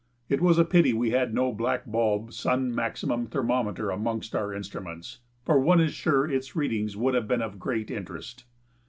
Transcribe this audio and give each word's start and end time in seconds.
It 0.29 0.41
was 0.41 0.57
a 0.57 0.65
pity 0.65 0.93
we 0.93 1.11
had 1.11 1.31
no 1.31 1.53
black 1.53 1.83
bulb, 1.85 2.33
sun 2.33 2.73
maximum 2.73 3.27
thermometer 3.27 3.91
amongst 3.91 4.35
our 4.35 4.51
instruments, 4.51 5.19
for 5.45 5.59
one 5.59 5.79
is 5.79 5.93
sure 5.93 6.27
its 6.27 6.55
readings 6.55 6.97
would 6.97 7.13
have 7.13 7.27
been 7.27 7.43
of 7.43 7.59
great 7.59 7.91
interest. 7.91 8.45